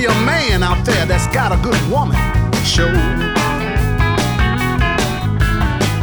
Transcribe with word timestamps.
Me 0.00 0.06
a 0.06 0.14
man 0.24 0.62
out 0.62 0.82
there 0.86 1.04
that's 1.04 1.26
got 1.26 1.52
a 1.52 1.56
good 1.62 1.80
woman. 1.90 2.16
Show. 2.64 2.88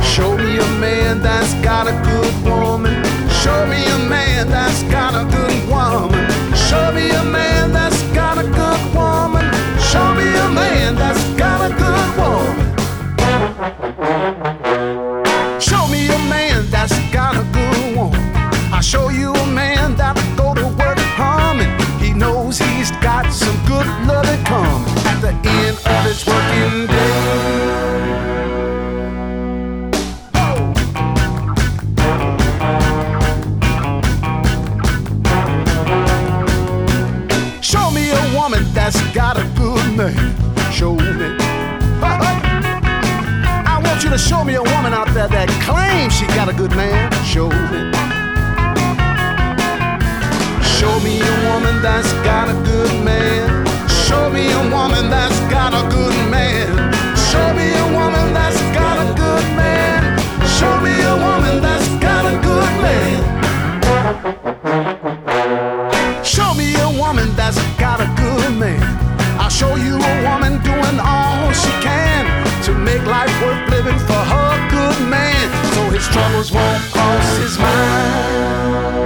Show 0.03 0.37
me 0.37 0.57
a 0.57 0.67
man 0.79 1.21
that's 1.21 1.53
got 1.65 1.87
a 1.87 1.93
good 2.05 2.33
woman. 2.43 2.93
Show 3.41 3.65
me 3.65 3.83
a 3.85 3.97
man 4.09 4.49
that's 4.49 4.83
got 4.83 5.13
a 5.15 5.25
good 5.35 5.67
woman. 5.67 6.29
Show 6.55 6.91
me 6.91 7.09
a 7.09 7.23
man 7.23 7.73
that's 7.73 8.03
got 8.13 8.37
a 8.37 8.43
good 8.43 8.81
woman. 8.93 9.45
Show 9.89 10.13
me 10.13 10.27
a 10.45 10.49
man 10.49 10.95
that's 10.95 11.23
got 11.33 11.59
a 11.67 11.73
good 11.73 12.07
woman. 12.19 12.65
Show 15.59 15.87
me 15.87 16.07
a 16.07 16.19
man 16.29 16.69
that's 16.69 16.99
got 17.11 17.35
a 17.35 17.43
good 17.51 17.97
woman. 17.97 18.21
I'll 18.71 18.81
show 18.81 19.09
you 19.09 19.36
of 25.85 26.03
his 26.03 26.25
working 26.25 26.87
day. 26.87 27.47
Show 37.61 37.91
me 37.91 38.11
a 38.11 38.33
woman 38.35 38.63
that's 38.73 39.01
got 39.13 39.37
a 39.37 39.43
good 39.55 39.95
man. 39.95 40.35
Show 40.71 40.95
me. 40.95 41.37
I 43.69 43.81
want 43.83 44.03
you 44.03 44.09
to 44.09 44.17
show 44.17 44.43
me 44.43 44.55
a 44.55 44.63
woman 44.63 44.93
out 44.93 45.07
there 45.13 45.27
that 45.27 45.49
claims 45.63 46.13
she 46.13 46.25
got 46.27 46.49
a 46.49 46.53
good 46.53 46.71
man. 46.75 47.11
Show 47.25 47.49
me. 47.49 47.91
Show 50.63 50.99
me 50.99 51.19
a 51.19 51.35
woman 51.49 51.81
that's 51.81 52.13
got 52.23 52.49
a 52.49 52.53
good 52.63 53.03
man. 53.03 53.16
Show 54.07 54.29
me 54.29 54.51
a 54.51 54.61
woman 54.71 55.09
that's 55.09 55.39
got 55.51 55.73
a 55.73 55.83
good 55.89 56.15
man. 56.31 56.67
Show 57.29 57.53
me 57.53 57.67
a 57.75 57.87
woman 57.91 58.33
that's 58.33 58.61
got 58.73 58.97
a 59.03 59.07
good 59.13 59.45
man. 59.59 60.17
Show 60.57 60.79
me 60.79 60.93
a 61.03 61.15
woman 61.27 61.61
that's 61.61 61.89
got 61.99 62.23
a 62.25 62.35
good 62.39 62.71
man. 62.85 63.19
Show 66.23 66.53
me 66.53 66.73
a 66.79 66.89
woman 66.97 67.35
that's 67.35 67.59
got 67.77 67.99
a 67.99 68.07
good 68.15 68.57
man. 68.57 68.81
I'll 69.41 69.49
show 69.49 69.75
you 69.75 69.95
a 69.97 70.23
woman 70.23 70.61
doing 70.63 70.99
all 71.03 71.51
she 71.51 71.71
can 71.83 72.23
to 72.63 72.73
make 72.73 73.05
life 73.05 73.33
worth 73.41 73.69
living 73.69 73.99
for 74.07 74.21
her 74.33 74.69
good 74.69 74.99
man. 75.09 75.51
So 75.73 75.81
his 75.89 76.07
troubles 76.07 76.49
won't 76.53 76.81
cross 76.93 77.37
his 77.39 77.59
mind. 77.59 78.96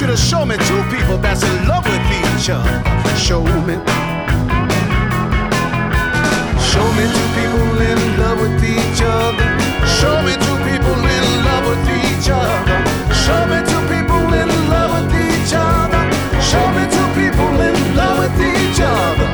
You 0.00 0.06
to 0.06 0.16
show 0.16 0.46
me 0.46 0.56
two 0.56 0.82
people 0.84 1.18
that's 1.18 1.42
in 1.42 1.68
love 1.68 1.84
with 1.84 2.00
each 2.08 2.48
other. 2.48 2.72
Show 3.16 3.42
me. 3.68 3.76
Show 6.70 6.86
me 6.96 7.04
two 7.12 7.28
people 7.36 7.76
in 7.84 7.98
love 8.16 8.40
with 8.40 8.64
each 8.64 9.02
other. 9.02 9.48
Show 9.98 10.22
me 10.24 10.32
two 10.40 10.58
people 10.64 10.96
in 11.16 11.24
love 11.44 11.64
with 11.68 11.84
each 12.00 12.30
other. 12.30 12.78
Show 13.12 13.44
me 13.50 13.60
two 13.68 13.82
people 13.92 14.24
in 14.32 14.48
love 14.72 14.90
with 14.96 15.12
each 15.20 15.52
other. 15.52 16.02
Show 16.40 16.66
me 16.76 16.84
two 16.88 17.08
people 17.20 17.52
in 17.60 17.96
love 17.96 18.18
with 18.20 18.40
each 18.40 18.80
other. 18.80 19.28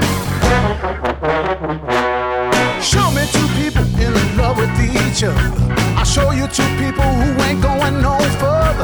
Show 2.82 3.10
me 3.12 3.22
two 3.30 3.48
people 3.54 3.86
in 4.02 4.14
love 4.36 4.56
with 4.58 4.80
each 4.80 5.22
other. 5.22 5.76
I'll 5.96 6.04
show 6.04 6.32
you 6.32 6.48
two 6.48 6.68
people 6.82 7.04
who 7.04 7.42
ain't 7.42 7.62
going 7.62 8.02
no 8.02 8.18
further 8.40 8.75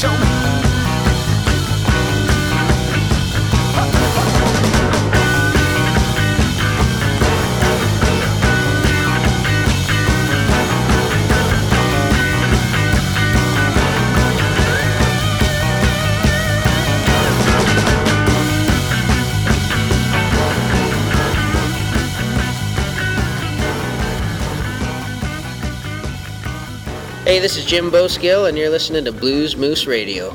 show 0.00 0.16
me, 0.18 0.29
this 27.40 27.56
is 27.56 27.64
Jim 27.64 27.90
Bowskill, 27.90 28.48
and 28.48 28.58
you're 28.58 28.68
listening 28.68 29.06
to 29.06 29.12
Blues 29.12 29.56
Moose 29.56 29.86
Radio. 29.86 30.30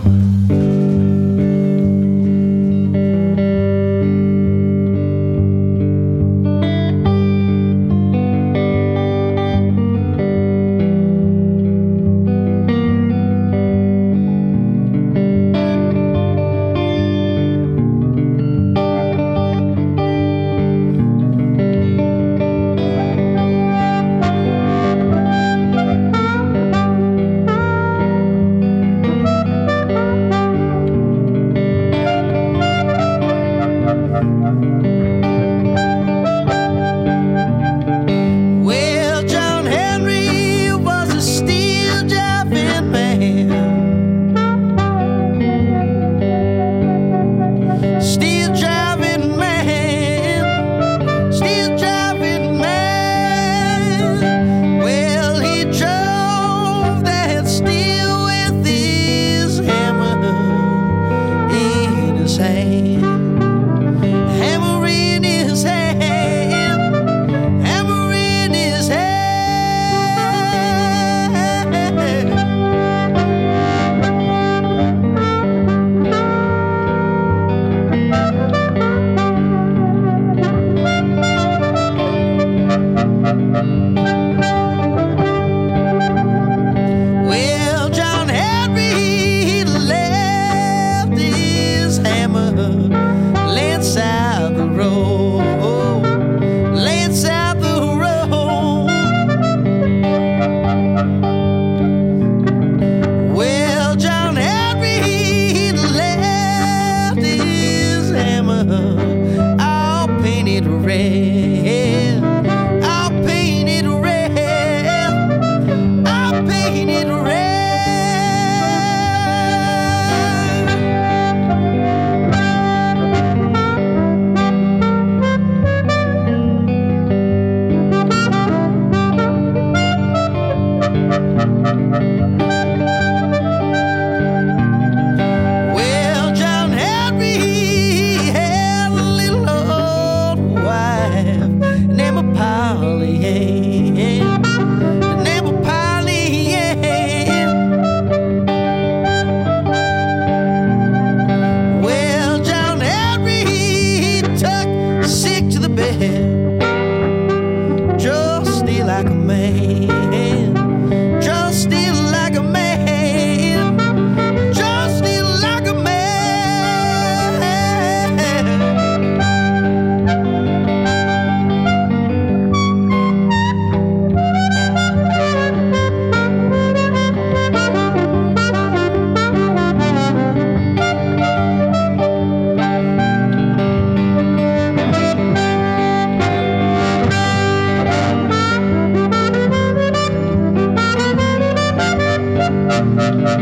You 193.35 193.41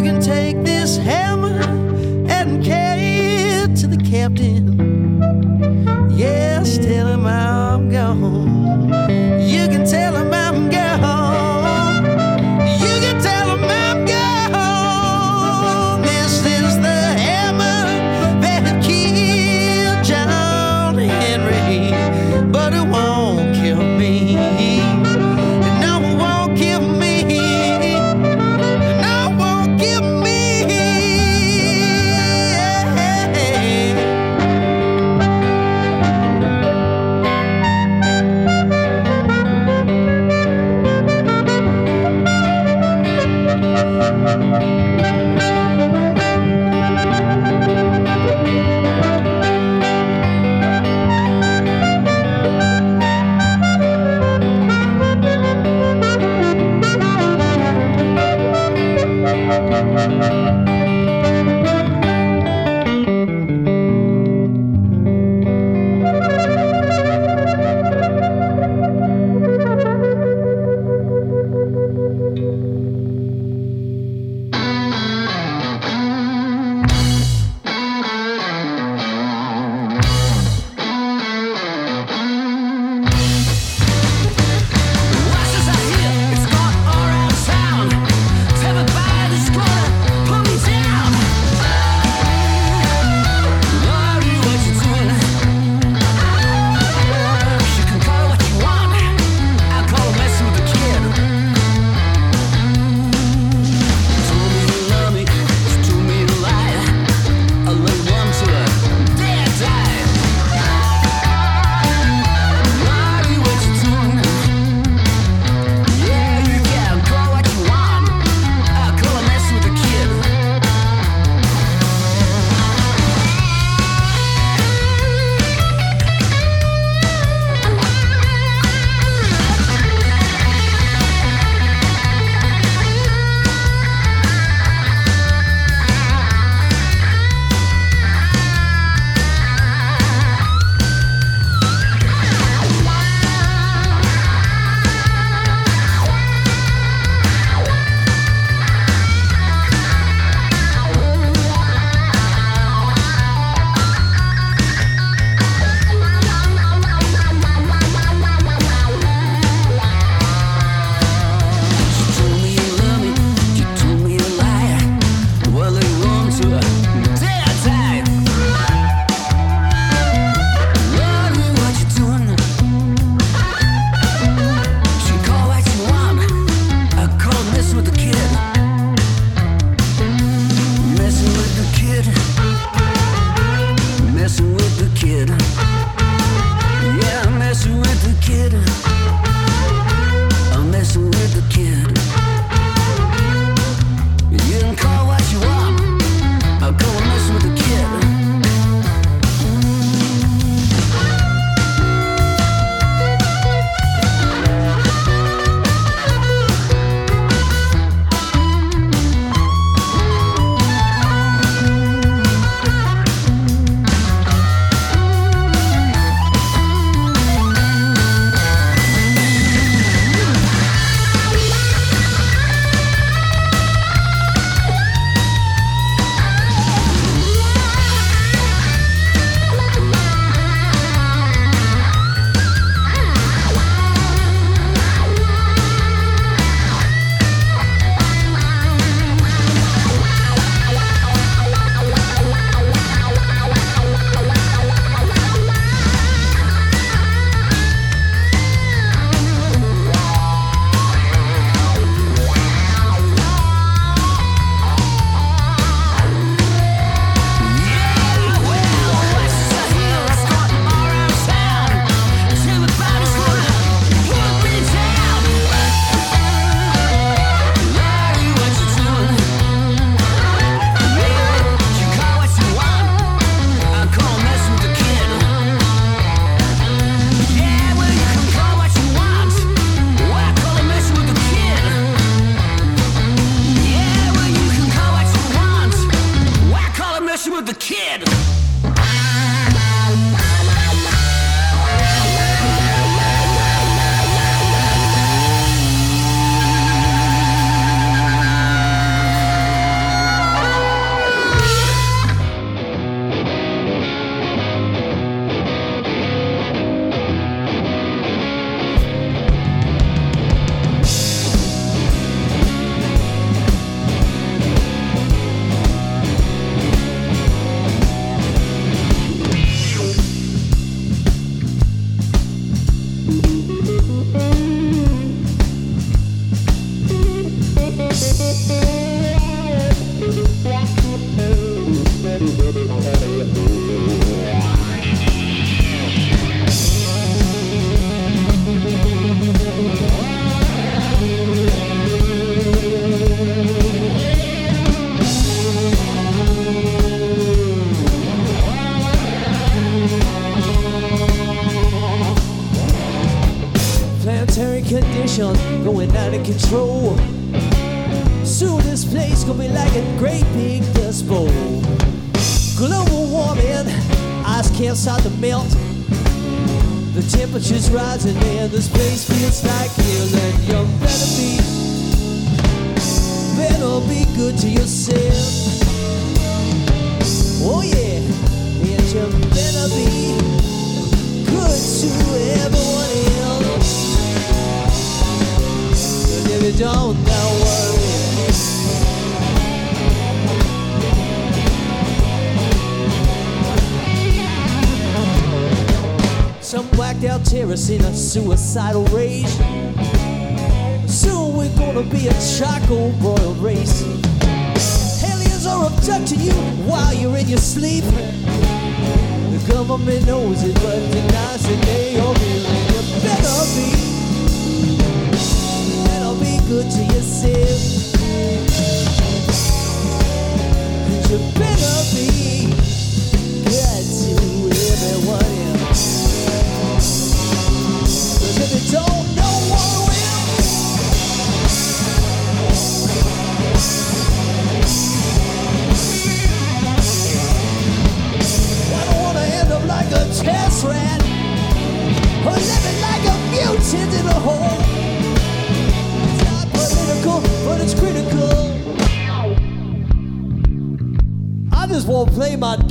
can 0.00 0.18
take 0.22 0.62
this 0.62 0.96
head. 0.96 1.25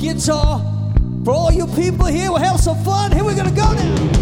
guitar 0.06 0.60
for 1.24 1.32
all 1.32 1.52
you 1.52 1.66
people 1.66 2.06
here. 2.06 2.30
We'll 2.30 2.38
have 2.38 2.60
some 2.60 2.82
fun. 2.84 3.10
Here 3.10 3.24
we're 3.24 3.34
going 3.34 3.52
to 3.52 3.56
go 3.56 3.72
now. 3.72 4.15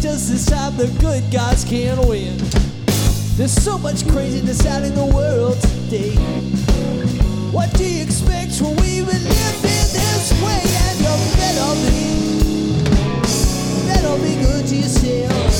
just 0.00 0.30
this 0.30 0.46
time 0.46 0.76
the 0.76 0.86
good 1.00 1.22
guys 1.30 1.64
can't 1.64 1.98
win. 2.06 2.36
There's 3.36 3.52
so 3.52 3.78
much 3.78 4.06
craziness 4.08 4.66
out 4.66 4.82
in 4.82 4.94
the 4.94 5.04
world 5.04 5.60
today. 5.60 6.14
What 7.50 7.72
do 7.74 7.84
you 7.84 8.02
expect 8.02 8.60
when 8.60 8.76
we 8.76 9.00
live 9.00 9.18
in 9.18 9.86
this 9.96 10.32
way? 10.42 10.62
And 10.86 10.98
you 11.00 11.14
better 11.36 11.74
be, 11.84 12.00
better 13.86 14.16
be 14.22 14.34
good 14.42 14.66
to 14.66 14.76
yourself. 14.76 15.54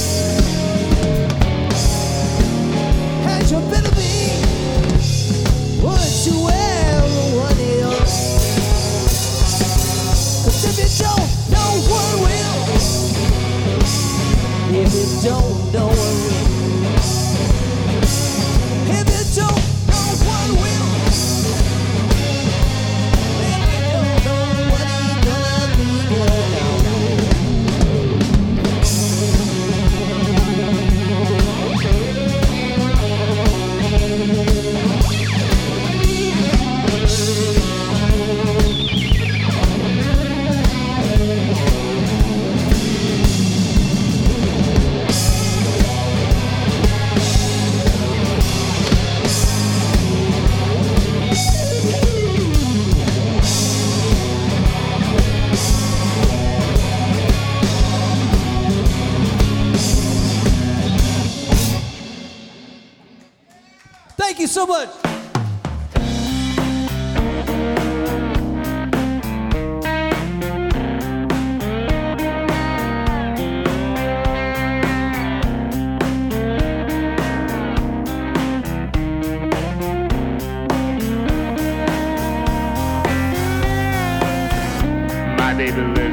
And 3.27 3.51
you 3.51 3.61
better 3.71 3.95
be, 3.95 4.43
would 5.83 6.27
you 6.27 6.66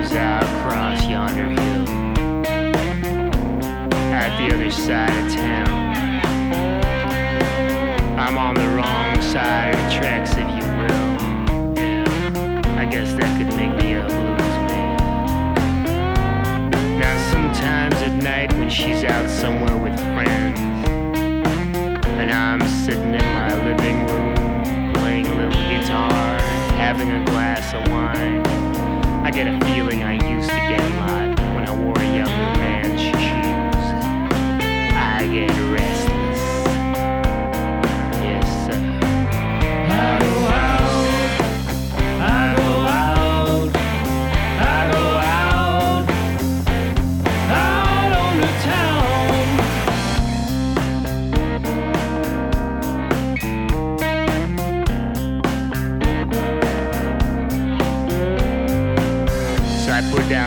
comes 0.04 0.16
out 0.16 0.44
across 0.44 1.08
yonder 1.08 1.48
hill 1.48 1.88
at 4.12 4.36
the 4.38 4.54
other 4.54 4.70
side 4.70 5.10
of 5.10 5.32
town. 5.34 6.20
I'm 8.20 8.38
on 8.38 8.56
the 8.56 8.68
wrong 8.76 9.22
side 9.22 9.74
of 9.74 9.80
the 9.82 9.89
tracks, 9.96 10.32
if 10.32 10.39
you 10.39 10.68
will. 10.78 11.18
I 12.78 12.86
guess 12.86 13.13
that 13.13 13.38
could 13.38 13.56
make 13.56 13.74
me 13.82 13.94
a 13.94 14.02
blues 14.02 14.58
man. 14.68 16.70
Now, 17.00 17.18
sometimes 17.32 17.96
at 17.96 18.22
night 18.22 18.52
when 18.54 18.70
she's 18.70 19.06
out 19.06 19.30
somewhere 19.30 19.78
with 19.78 19.98
friends, 20.16 20.60
and 22.20 22.30
I'm 22.30 22.60
sitting 22.84 23.13
in 23.13 23.24
my 23.24 23.54
living 23.63 24.06
room 24.08 24.36
playing 24.96 25.28
a 25.28 25.36
little 25.36 25.63
guitar, 25.70 26.39
having 26.76 27.10
a 27.10 27.24
glass 27.26 27.74
of 27.74 27.88
wine. 27.89 28.62
I 29.24 29.32
get 29.32 29.48
a 29.48 29.58
feeling 29.66 30.04
I 30.04 30.16
used 30.16 30.50
to 30.50 30.56
get 30.56 30.82
a 30.82 30.90
lot 30.98 31.40
when 31.56 31.66
I 31.66 31.74
wore 31.74 31.98
a 31.98 32.04
younger 32.04 32.60
man's 32.60 33.02
shoes. 33.02 33.16
I 34.94 35.26
get 35.32 35.50
restless. 35.72 35.93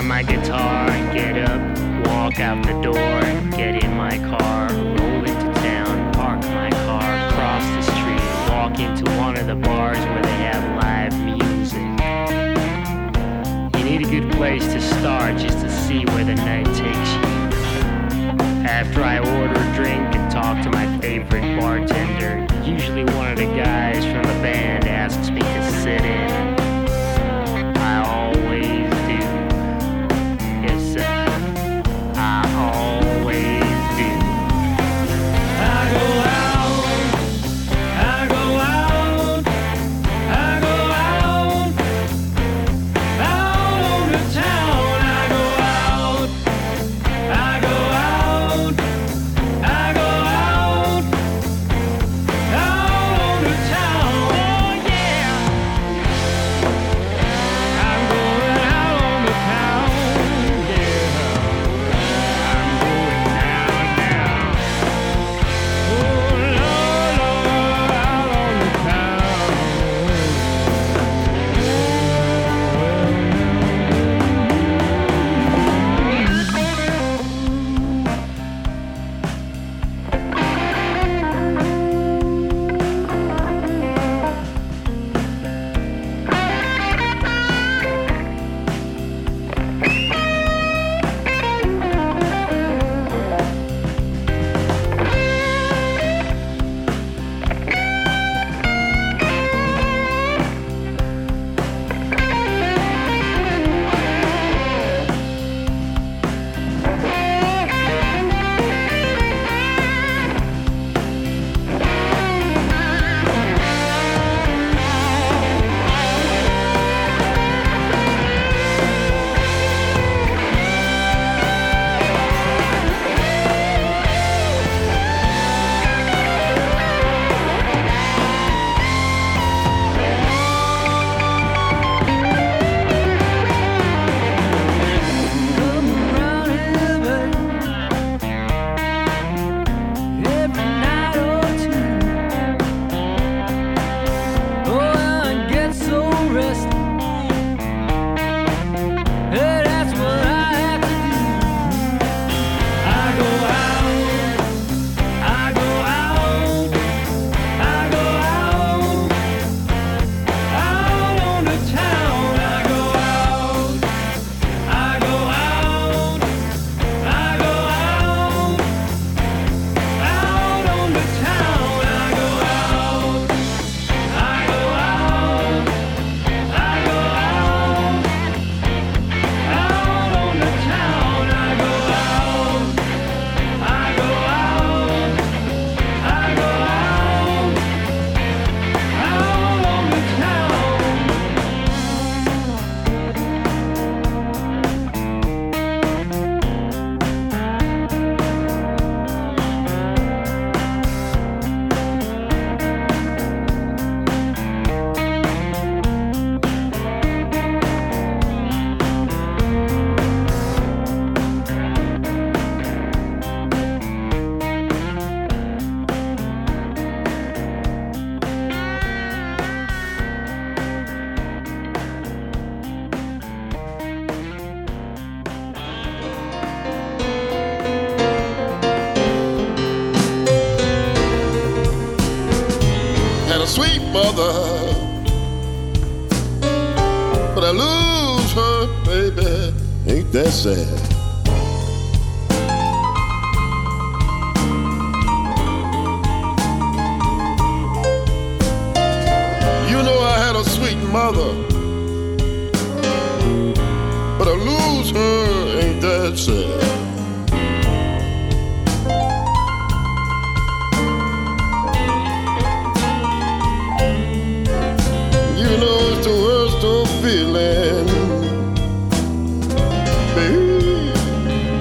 My 0.07 0.23
guitar 0.23 0.89
and 0.89 1.13
get 1.13 1.37
up, 1.37 2.07
walk 2.07 2.39
out 2.39 2.65
the 2.65 2.81
door 2.81 3.17
get 3.57 3.83
in 3.83 3.97
my 3.97 4.19
car, 4.19 4.69
roll 4.69 5.25
into 5.25 5.53
town, 5.61 6.13
park 6.13 6.41
my 6.43 6.71
car, 6.71 7.33
cross 7.33 7.65
the 7.75 7.83
street, 7.93 8.53
walk 8.53 8.79
into 8.79 9.11
one 9.17 9.37
of 9.39 9.47
the 9.47 9.55
bars 9.55 9.99
where 9.99 10.23
they 10.23 10.39
have 10.51 10.63
live 10.77 11.15
music. 11.25 11.81
You 13.79 13.85
need 13.85 14.07
a 14.07 14.11
good 14.11 14.31
place 14.33 14.65
to 14.75 14.81
start 14.81 15.39
just 15.39 15.59
to 15.61 15.71
see 15.71 16.05
where 16.05 16.25
the 16.25 16.35
night 16.35 16.67
takes 16.67 17.13
you. 17.15 17.23
After 18.67 19.03
I 19.03 19.19
order 19.19 19.59
a 19.59 19.75
drink 19.75 20.15
and 20.15 20.31
talk 20.31 20.63
to 20.65 20.71
my 20.71 20.99
favorite 21.01 21.59
bartender, 21.59 22.47
usually 22.63 23.05
one 23.05 23.33
of 23.33 23.39
the 23.39 23.47
guys 23.47 24.05
from 24.05 24.23
the 24.23 24.39
band 24.43 24.87
asks 24.87 25.31
me 25.31 25.41
to 25.41 25.71
sit 25.81 26.05
in. 26.05 26.56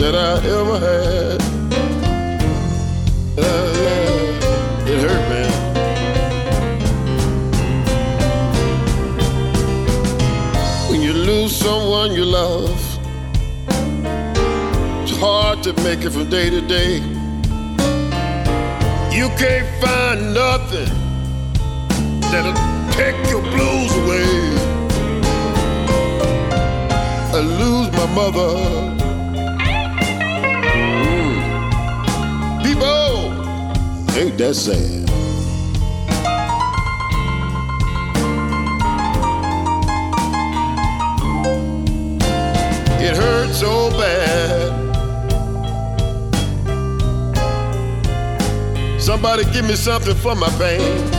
That 0.05 0.15
I 0.15 0.33
ever 0.59 0.77
had. 0.87 1.41
Uh, 3.39 4.91
it 4.91 4.99
hurt, 5.01 5.23
man. 5.31 5.51
When 10.91 11.01
you 11.01 11.13
lose 11.13 11.55
someone 11.55 12.11
you 12.11 12.23
love, 12.23 12.77
it's 15.01 15.17
hard 15.17 15.63
to 15.63 15.73
make 15.81 16.05
it 16.05 16.11
from 16.11 16.29
day 16.29 16.51
to 16.51 16.61
day. 16.61 16.97
You 19.17 19.27
can't 19.41 19.69
find 19.81 20.35
nothing 20.35 20.91
that'll 22.29 22.53
take 22.93 23.17
your 23.31 23.41
blues 23.41 23.91
away. 24.01 24.29
I 27.33 27.39
lose 27.61 27.89
my 27.91 28.05
mother. 28.13 28.84
Ain't 34.35 34.39
that 34.39 34.53
sad? 34.55 35.09
It 43.01 43.15
hurts 43.15 43.59
so 43.59 43.89
bad. 43.91 44.71
Somebody 48.99 49.43
give 49.53 49.65
me 49.65 49.75
something 49.75 50.15
for 50.15 50.35
my 50.35 50.49
pain. 50.57 51.14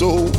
So. 0.00 0.29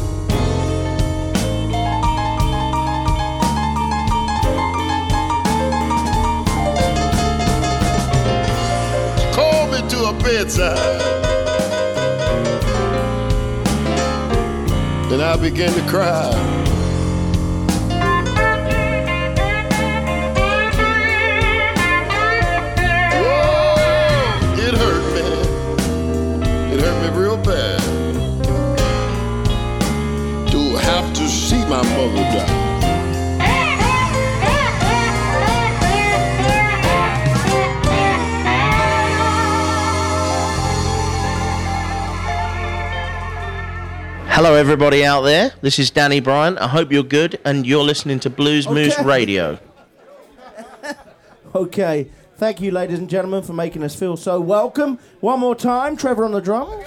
Everybody 44.81 45.05
out 45.05 45.21
there. 45.21 45.53
This 45.61 45.77
is 45.77 45.91
Danny 45.91 46.19
Bryant. 46.19 46.57
I 46.57 46.67
hope 46.67 46.91
you're 46.91 47.03
good 47.03 47.39
and 47.45 47.67
you're 47.67 47.83
listening 47.83 48.19
to 48.21 48.31
Blues 48.31 48.67
Moose 48.67 48.99
Radio. 49.03 49.59
Okay, 51.53 52.09
thank 52.37 52.59
you, 52.61 52.71
ladies 52.71 52.97
and 52.97 53.07
gentlemen, 53.07 53.43
for 53.43 53.53
making 53.53 53.83
us 53.83 53.93
feel 53.93 54.17
so 54.17 54.41
welcome. 54.41 54.97
One 55.19 55.39
more 55.39 55.53
time, 55.53 55.95
Trevor 55.95 56.25
on 56.25 56.31
the 56.31 56.39
drums. 56.39 56.83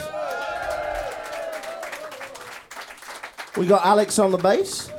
We 3.56 3.68
got 3.68 3.86
Alex 3.86 4.18
on 4.18 4.32
the 4.32 4.38
bass. 4.38 4.90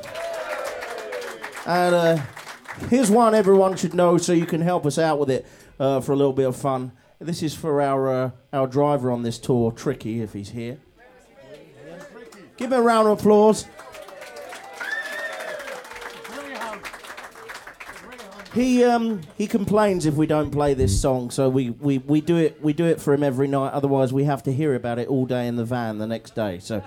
And 1.65 1.95
uh, 1.95 2.21
here's 2.89 3.11
one 3.11 3.35
everyone 3.35 3.75
should 3.75 3.93
know 3.93 4.17
so 4.17 4.31
you 4.31 4.45
can 4.45 4.61
help 4.61 4.85
us 4.85 4.97
out 4.97 5.19
with 5.19 5.29
it 5.29 5.45
uh, 5.81 5.99
for 5.99 6.13
a 6.13 6.15
little 6.15 6.31
bit 6.31 6.47
of 6.47 6.55
fun. 6.55 6.93
This 7.19 7.43
is 7.43 7.53
for 7.53 7.81
our, 7.81 8.07
uh, 8.07 8.31
our 8.53 8.67
driver 8.67 9.11
on 9.11 9.23
this 9.23 9.37
tour, 9.37 9.73
Tricky, 9.73 10.21
if 10.21 10.31
he's 10.31 10.51
here. 10.51 10.77
Give 12.57 12.71
him 12.71 12.79
a 12.79 12.81
round 12.81 13.07
of 13.07 13.19
applause. 13.19 13.65
He 18.53 18.85
um 18.85 19.21
he 19.37 19.47
complains 19.47 20.05
if 20.05 20.13
we 20.13 20.27
don't 20.27 20.49
play 20.49 20.73
this 20.73 21.01
song, 21.01 21.29
so 21.29 21.49
we, 21.49 21.71
we, 21.71 21.97
we 21.97 22.21
do 22.21 22.37
it 22.37 22.61
we 22.63 22.71
do 22.71 22.85
it 22.85 23.01
for 23.01 23.13
him 23.13 23.21
every 23.21 23.49
night. 23.49 23.73
Otherwise, 23.73 24.13
we 24.13 24.23
have 24.23 24.43
to 24.43 24.53
hear 24.53 24.75
about 24.75 24.97
it 24.97 25.09
all 25.09 25.25
day 25.25 25.47
in 25.47 25.57
the 25.57 25.65
van 25.65 25.97
the 25.97 26.07
next 26.07 26.35
day. 26.35 26.59
So, 26.59 26.81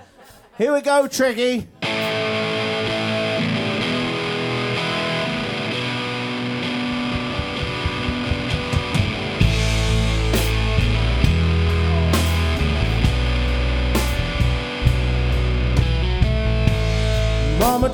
here 0.57 0.73
we 0.73 0.81
go, 0.81 1.07
Tricky. 1.07 1.67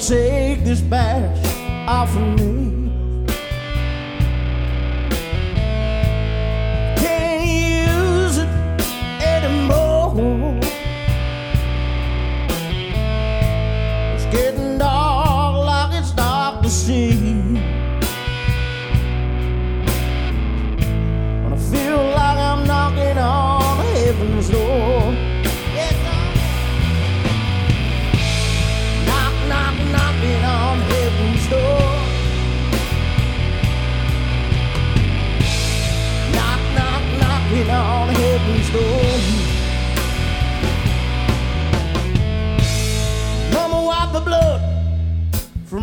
Take 0.07 0.63
this 0.63 0.81
badge 0.81 1.87
off 1.87 2.15
of 2.15 2.39
me. 2.39 2.74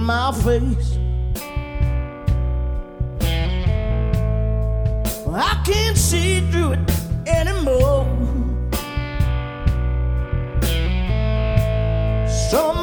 My 0.03 0.33
face. 0.33 0.99
I 5.35 5.63
can't 5.65 5.97
see 5.97 6.41
through 6.51 6.73
it 6.73 6.91
anymore. 7.27 8.07
Somebody 12.51 12.82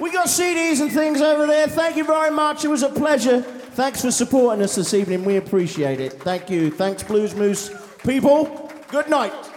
We 0.00 0.10
got 0.10 0.28
CDs 0.28 0.80
and 0.80 0.90
things 0.90 1.20
over 1.20 1.46
there. 1.46 1.66
Thank 1.66 1.96
you 1.96 2.04
very 2.04 2.30
much. 2.30 2.64
It 2.64 2.68
was 2.68 2.82
a 2.82 2.88
pleasure. 2.88 3.42
Thanks 3.42 4.00
for 4.00 4.10
supporting 4.10 4.64
us 4.64 4.76
this 4.76 4.94
evening. 4.94 5.24
We 5.24 5.36
appreciate 5.36 6.00
it. 6.00 6.14
Thank 6.22 6.48
you. 6.48 6.70
Thanks, 6.70 7.02
Blues 7.02 7.34
Moose 7.34 7.70
people. 8.02 8.72
Good 8.90 9.10
night. 9.10 9.49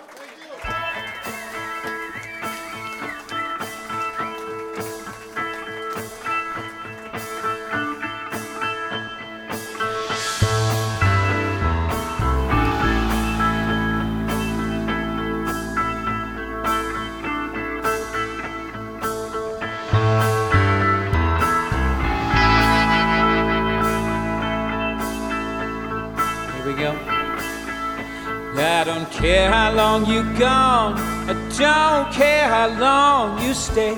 You're 30.23 30.39
gone, 30.39 30.95
I 31.29 31.33
don't 31.57 32.13
care 32.13 32.47
how 32.47 32.67
long 32.79 33.41
you 33.41 33.53
stay. 33.53 33.95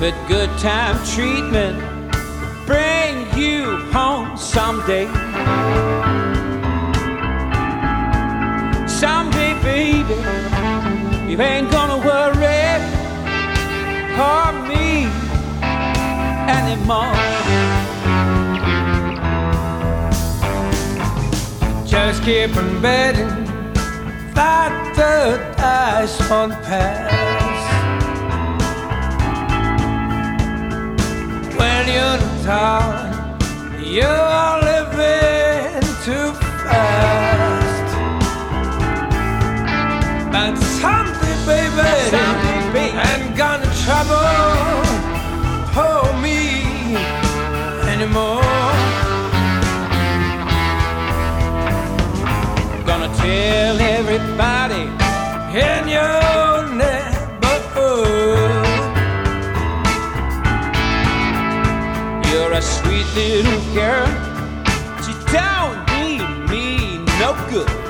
But 0.00 0.14
good 0.28 0.50
time 0.58 0.96
treatment 1.04 1.78
bring 2.66 3.26
you 3.36 3.76
home 3.92 4.36
someday. 4.36 5.06
Someday, 8.86 9.54
baby, 9.62 10.14
you 11.30 11.40
ain't 11.40 11.70
gonna 11.70 11.98
worry 11.98 12.78
for 14.16 14.52
me 14.68 15.06
anymore. 16.48 17.87
Just 21.98 22.22
keep 22.22 22.56
on 22.56 22.80
betting 22.80 23.26
that 24.32 24.72
the 24.94 25.36
dice 25.56 26.16
won't 26.30 26.52
pass. 26.62 27.10
When 31.58 31.84
you're 31.96 32.20
tired, 32.44 33.42
you're 33.82 34.54
living 34.70 35.82
too 36.06 36.28
fast. 36.62 37.88
But 40.30 40.54
someday, 40.78 41.36
baby, 41.50 42.10
baby, 42.14 42.84
ain't 43.08 43.36
gonna 43.36 43.68
trouble 43.84 44.87
tell 53.18 53.80
everybody 53.80 54.84
in 55.66 55.88
your 55.88 56.66
neighborhood 56.82 57.18
you're 62.30 62.52
a 62.52 62.62
sweet 62.62 63.06
little 63.14 63.60
girl. 63.74 64.06
She 65.04 65.12
don't 65.32 65.78
need 65.98 66.26
me 66.50 66.98
no 67.18 67.34
good. 67.50 67.87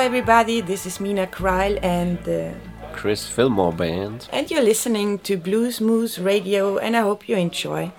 everybody. 0.00 0.62
This 0.62 0.86
is 0.86 0.96
Meena 0.96 1.30
Cryle 1.30 1.78
and 1.82 2.18
the 2.24 2.54
Chris 2.92 3.28
Fillmore 3.28 3.72
Band. 3.72 4.28
And 4.32 4.50
you're 4.50 4.62
listening 4.62 5.18
to 5.20 5.36
Blues 5.36 5.78
Moose 5.80 6.18
Radio, 6.18 6.78
and 6.78 6.96
I 6.96 7.00
hope 7.00 7.28
you 7.28 7.36
enjoy. 7.36 7.92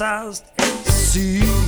AC. 0.00 0.40
You 1.14 1.59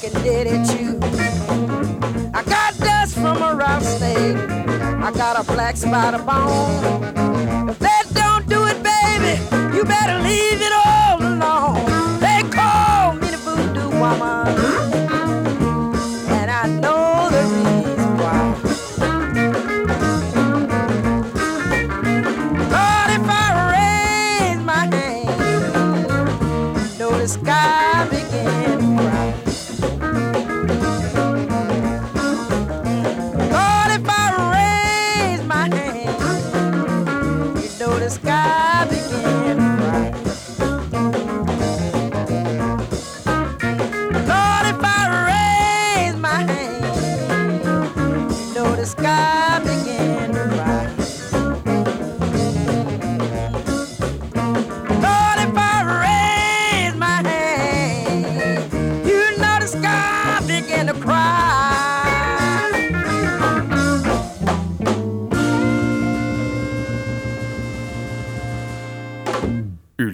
fucking 0.00 0.22
ditty 0.22 0.50
too. 0.72 0.98
I 2.32 2.42
got 2.44 2.78
dust 2.78 3.14
from 3.14 3.42
a 3.42 3.54
rattlesnake. 3.54 4.36
I 4.36 5.10
got 5.12 5.38
a 5.38 5.52
black 5.52 5.76
spider 5.76 6.18
bone. 6.18 7.76